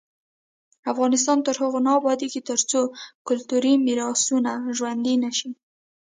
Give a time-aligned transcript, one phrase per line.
[0.91, 2.81] افغانستان تر هغو نه ابادیږي، ترڅو
[3.27, 5.49] کلتوري میراثونه ژوندي نشي.